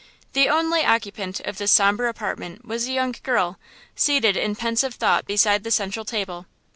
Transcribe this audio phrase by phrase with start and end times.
[0.33, 3.59] The only occupant of this somber apartment was a young girl,
[3.95, 6.47] seated in pensive thought beside the central table.